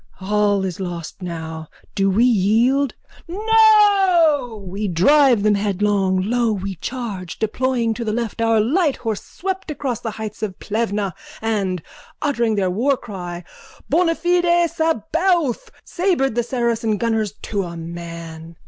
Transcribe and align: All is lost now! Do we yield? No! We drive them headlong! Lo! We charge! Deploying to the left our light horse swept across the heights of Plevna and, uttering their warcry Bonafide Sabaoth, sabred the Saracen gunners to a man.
All 0.19 0.65
is 0.65 0.79
lost 0.79 1.21
now! 1.21 1.67
Do 1.93 2.09
we 2.09 2.23
yield? 2.25 2.95
No! 3.27 4.65
We 4.67 4.87
drive 4.87 5.43
them 5.43 5.53
headlong! 5.53 6.23
Lo! 6.23 6.51
We 6.53 6.73
charge! 6.73 7.37
Deploying 7.37 7.93
to 7.93 8.03
the 8.03 8.11
left 8.11 8.41
our 8.41 8.59
light 8.59 8.95
horse 8.95 9.21
swept 9.21 9.69
across 9.69 9.99
the 9.99 10.09
heights 10.09 10.41
of 10.41 10.57
Plevna 10.57 11.13
and, 11.39 11.83
uttering 12.19 12.55
their 12.55 12.71
warcry 12.71 13.43
Bonafide 13.91 14.71
Sabaoth, 14.71 15.69
sabred 15.85 16.33
the 16.33 16.41
Saracen 16.41 16.97
gunners 16.97 17.33
to 17.43 17.61
a 17.61 17.77
man. 17.77 18.55